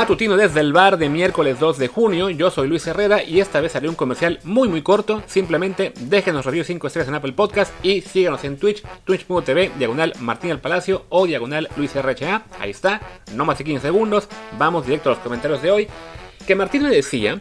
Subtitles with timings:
[0.00, 2.28] matutino desde el bar de miércoles 2 de junio.
[2.28, 5.22] Yo soy Luis Herrera y esta vez haré un comercial muy muy corto.
[5.26, 10.50] Simplemente déjenos review 5 estrellas en Apple Podcast y síganos en Twitch, twitch.tv, diagonal Martín
[10.50, 12.44] al Palacio o diagonal Luis RHA.
[12.60, 13.00] Ahí está,
[13.32, 14.28] no más de 15 segundos.
[14.58, 15.88] Vamos directo a los comentarios de hoy.
[16.46, 17.40] Que Martín me decía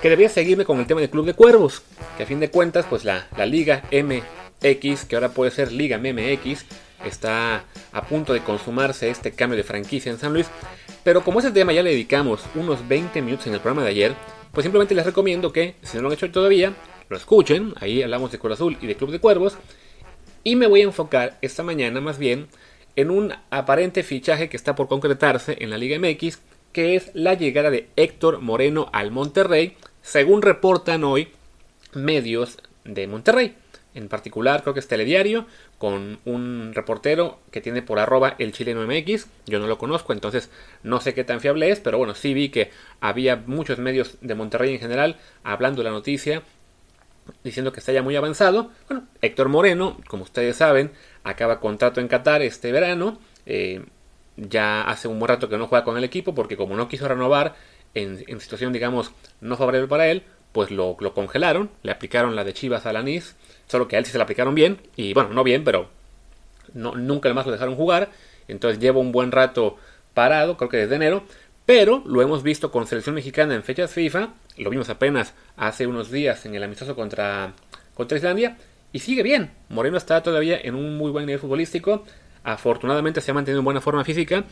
[0.00, 1.82] que debía seguirme con el tema del Club de Cuervos.
[2.16, 5.98] Que a fin de cuentas, pues la, la Liga MX, que ahora puede ser Liga
[5.98, 6.64] MMX,
[7.04, 10.48] está a punto de consumarse este cambio de franquicia en San Luis.
[11.04, 14.14] Pero como ese tema ya le dedicamos unos 20 minutos en el programa de ayer,
[14.52, 16.74] pues simplemente les recomiendo que, si no lo han hecho todavía,
[17.08, 17.74] lo escuchen.
[17.80, 19.56] Ahí hablamos de Cruz Azul y de Club de Cuervos.
[20.44, 22.48] Y me voy a enfocar esta mañana más bien
[22.96, 26.40] en un aparente fichaje que está por concretarse en la Liga MX,
[26.72, 31.28] que es la llegada de Héctor Moreno al Monterrey, según reportan hoy
[31.94, 33.54] medios de Monterrey.
[33.94, 35.46] En particular, creo que es Telediario,
[35.78, 39.26] con un reportero que tiene por arroba el chileno MX.
[39.46, 40.50] Yo no lo conozco, entonces
[40.82, 42.70] no sé qué tan fiable es, pero bueno, sí vi que
[43.00, 46.42] había muchos medios de Monterrey en general hablando de la noticia,
[47.44, 48.70] diciendo que está ya muy avanzado.
[48.88, 53.18] Bueno, Héctor Moreno, como ustedes saben, acaba contrato en Qatar este verano.
[53.44, 53.84] Eh,
[54.36, 57.06] ya hace un buen rato que no juega con el equipo porque como no quiso
[57.06, 57.54] renovar
[57.94, 60.22] en, en situación, digamos, no favorable para él,
[60.52, 63.36] pues lo, lo, congelaron, le aplicaron la de Chivas a Lanís,
[63.66, 65.88] solo que a él sí se la aplicaron bien, y bueno, no bien, pero
[66.74, 68.10] no, nunca más lo dejaron jugar,
[68.48, 69.76] entonces lleva un buen rato
[70.14, 71.24] parado, creo que desde enero,
[71.64, 76.10] pero lo hemos visto con selección mexicana en fechas FIFA, lo vimos apenas hace unos
[76.10, 77.54] días en el amistoso contra,
[77.94, 78.58] contra Islandia,
[78.92, 82.04] y sigue bien, Moreno está todavía en un muy buen nivel futbolístico,
[82.44, 84.44] afortunadamente se ha mantenido en buena forma física,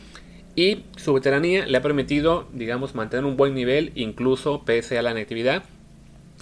[0.55, 5.11] y su veteranía le ha permitido, digamos, mantener un buen nivel, incluso pese a la
[5.11, 5.63] inactividad,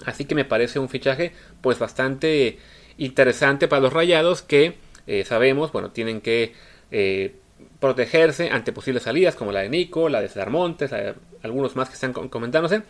[0.06, 2.58] Así que me parece un fichaje pues bastante
[2.98, 6.52] interesante para los rayados que eh, sabemos, bueno, tienen que
[6.90, 7.34] eh,
[7.80, 10.92] protegerse ante posibles salidas como la de Nico, la de Cedar Montes,
[11.42, 12.82] algunos más que están comentándose.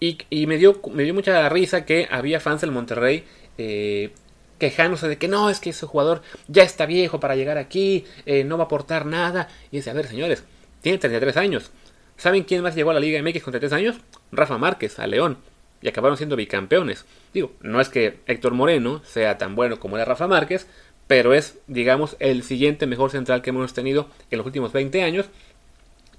[0.00, 3.24] Y, me, dio, me dio mucha risa que había fans del Monterrey
[3.56, 4.10] eh,
[4.58, 8.04] quejándose de que no, es que ese jugador ya está viejo para llegar aquí,
[8.44, 9.48] no va a aportar nada.
[9.70, 10.44] Y dice, a ver señores,
[10.82, 11.70] tiene 33 años.
[12.18, 13.96] ¿Saben quién más llegó a la Liga MX con 33 años?
[14.30, 15.38] Rafa Márquez, a León
[15.84, 17.04] y acabaron siendo bicampeones.
[17.34, 20.66] Digo, no es que Héctor Moreno sea tan bueno como era Rafa Márquez,
[21.06, 25.26] pero es, digamos, el siguiente mejor central que hemos tenido en los últimos 20 años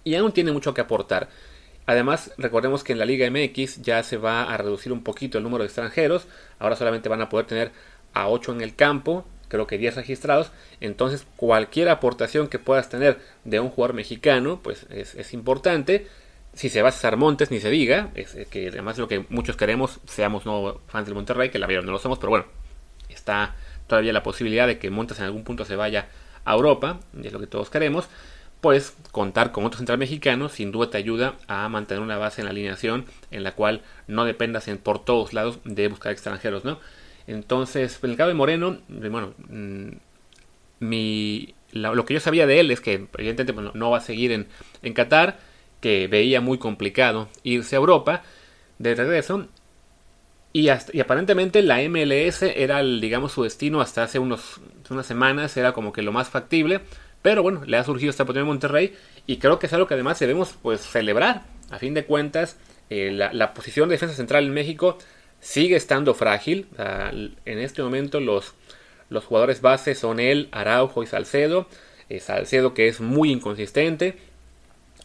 [0.04, 1.30] y aún tiene mucho que aportar.
[1.88, 5.44] Además, recordemos que en la Liga MX ya se va a reducir un poquito el
[5.44, 6.28] número de extranjeros,
[6.60, 7.72] ahora solamente van a poder tener
[8.14, 13.18] a 8 en el campo, creo que 10 registrados, entonces cualquier aportación que puedas tener
[13.46, 16.06] de un jugador mexicano, pues es, es importante
[16.56, 19.58] si se va a César Montes, ni se diga, es, que además lo que muchos
[19.58, 22.46] queremos, seamos no fans del Monterrey, que la verdad no lo somos, pero bueno,
[23.10, 23.56] está
[23.88, 26.08] todavía la posibilidad de que Montes en algún punto se vaya
[26.46, 28.08] a Europa, y es lo que todos queremos,
[28.62, 32.46] pues contar con otro central mexicano sin duda te ayuda a mantener una base en
[32.46, 36.80] la alineación en la cual no dependas en, por todos lados de buscar extranjeros, ¿no?
[37.28, 39.90] Entonces, en el caso de Moreno, bueno, mm,
[40.80, 44.48] mi, lo que yo sabía de él es que evidentemente no va a seguir en,
[44.82, 45.38] en Qatar,
[45.86, 48.24] que veía muy complicado irse a Europa
[48.80, 49.46] de regreso.
[50.52, 55.74] Y, y aparentemente la MLS era, digamos, su destino hasta hace unos, unas semanas, era
[55.74, 56.80] como que lo más factible.
[57.22, 58.96] Pero bueno, le ha surgido esta oportunidad en Monterrey
[59.28, 61.44] y creo que es algo que además debemos pues celebrar.
[61.70, 62.58] A fin de cuentas,
[62.90, 64.98] eh, la, posición de defensa central en México
[65.40, 66.66] sigue estando frágil.
[66.80, 68.56] en este momento los,
[69.12, 71.68] los jugadores bases son él, Araujo y Salcedo.
[72.10, 74.18] Eh, Salcedo que es muy inconsistente.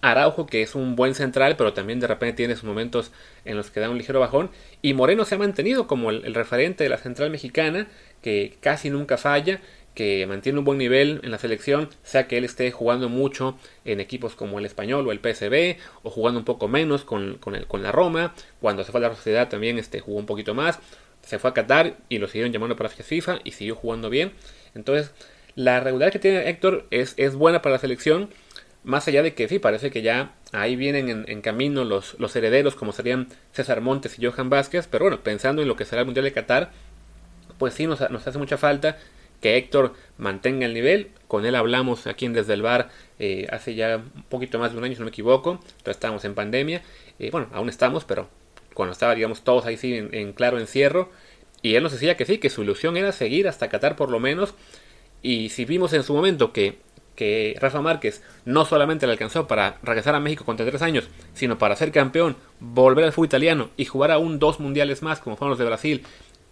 [0.00, 3.12] Araujo, que es un buen central, pero también de repente tiene sus momentos
[3.44, 4.50] en los que da un ligero bajón.
[4.83, 7.88] Y Moreno se ha mantenido como el, referente de la central mexicana,
[8.22, 9.60] que casi nunca falla,
[9.94, 14.01] que mantiene un buen nivel en la selección, sea que él esté jugando mucho en
[14.01, 17.66] equipos como el Español o el PSB, o jugando un poco menos con, con, el,
[17.66, 18.34] con la Roma.
[18.60, 20.78] Cuando se fue a la sociedad también este, jugó un poquito más.
[21.22, 24.33] Se fue a Qatar y lo siguieron llamando para FIFA y siguió jugando bien.
[24.75, 25.13] Entonces,
[25.54, 28.30] la regularidad que tiene Héctor es, es buena para la selección
[28.82, 32.74] más allá de que sí, parece que ya ahí vienen en, camino los, los herederos,
[32.74, 36.06] como serían César Montes y Johan Vázquez, pero bueno, pensando en lo que será el
[36.06, 36.71] Mundial de Qatar,
[37.59, 38.97] pues sí nos, nos hace mucha falta
[39.41, 41.10] que Héctor mantenga el nivel.
[41.28, 44.78] Con él hablamos aquí en Desde el Bar eh, hace ya un poquito más de
[44.78, 45.53] un año, si no me equivoco.
[45.53, 46.82] Entonces estábamos en pandemia.
[47.18, 48.28] Eh, bueno, aún estamos, pero
[48.74, 51.10] cuando estaba, digamos, todos ahí sí en, en, claro encierro.
[51.62, 54.21] Y él nos decía que sí, que su ilusión era seguir hasta Qatar por lo
[54.21, 54.54] menos.
[55.22, 56.78] Y si vimos en su momento que
[57.21, 61.59] que Rafa Márquez no solamente le alcanzó para regresar a México con 33 años, sino
[61.59, 65.51] para ser campeón, volver al fútbol italiano y jugar aún dos mundiales más, como fueron
[65.51, 66.03] los de Brasil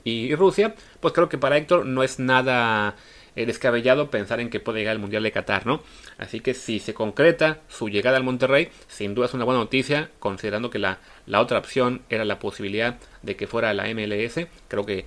[0.04, 2.96] y Rusia, pues creo que para Héctor no es nada
[3.34, 5.80] descabellado pensar en que puede llegar al Mundial de Qatar, ¿no?
[6.18, 10.10] Así que si se concreta su llegada al Monterrey, sin duda es una buena noticia,
[10.18, 14.46] considerando que la, la otra opción era la posibilidad de que fuera la MLS.
[14.68, 15.06] Creo que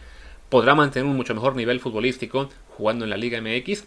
[0.50, 3.84] podrá mantener un mucho mejor nivel futbolístico jugando en la Liga MX.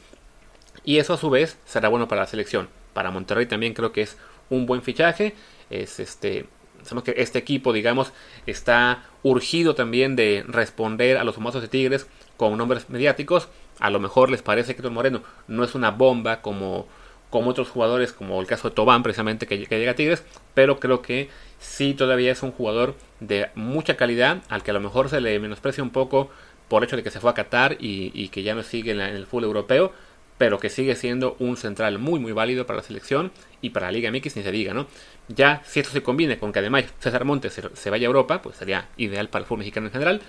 [0.84, 2.68] Y eso a su vez será bueno para la selección.
[2.92, 4.16] Para Monterrey también creo que es
[4.50, 5.34] un buen fichaje.
[5.70, 6.46] Es este.
[6.82, 8.12] Sabemos que este equipo, digamos,
[8.46, 12.06] está urgido también de responder a los famosos de Tigres
[12.36, 13.48] con nombres mediáticos.
[13.80, 16.86] A lo mejor les parece que Héctor Moreno no es una bomba como,
[17.30, 20.22] como otros jugadores, como el caso de Tobán, precisamente, que, llega a Tigres,
[20.54, 24.80] pero creo que sí todavía es un jugador de mucha calidad, al que a lo
[24.80, 26.30] mejor se le menosprecia un poco
[26.68, 29.00] por el hecho de que se fue a Qatar y, que ya no sigue en,
[29.00, 29.92] el fútbol europeo,
[30.38, 33.92] pero que sigue siendo un central muy muy válido para la selección y para la
[33.92, 34.86] Liga MX ni se diga, ¿no?
[35.28, 38.56] Ya si esto se combine con que además César Montes se, vaya a Europa, pues
[38.56, 40.20] sería ideal para el fútbol mexicano en general.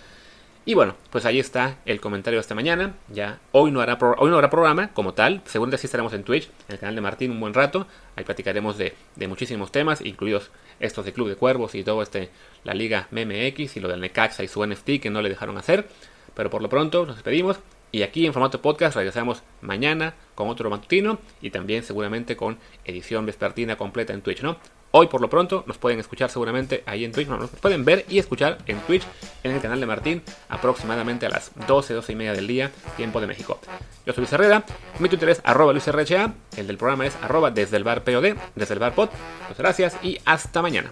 [0.67, 2.95] Y bueno, pues ahí está el comentario de esta mañana.
[3.09, 5.41] Ya hoy no, hará hoy no habrá programa como tal.
[5.45, 7.85] Seguramente sí estaremos en Twitch, en el canal de Martín, un buen rato.
[8.15, 10.49] Ahí platicaremos de, de muchísimos temas, incluidos
[10.79, 12.31] estos de Club de Cuervos y todo este,
[12.63, 15.87] la Liga MMX y lo del Necaxa y su NFT que no le dejaron hacer.
[16.33, 17.59] Pero por lo pronto nos despedimos
[17.95, 23.25] y aquí en formato podcast regresamos mañana con otro matutino y también seguramente con edición
[23.25, 24.57] vespertina completa en Twitch, ¿no?
[24.91, 28.05] Hoy por lo pronto nos pueden escuchar seguramente ahí en Twitch, no, nos pueden ver
[28.09, 29.03] y escuchar en Twitch
[29.45, 33.21] en el canal de Martín aproximadamente a las 12, 12 y media del día, tiempo
[33.21, 33.61] de México.
[34.05, 34.65] Yo soy Luis Herrera,
[34.99, 38.73] mi Twitter es arroba LuisRHA, el del programa es arroba desde el bar POD, desde
[38.73, 39.09] el bar pod.
[39.43, 40.91] Muchas gracias y hasta mañana.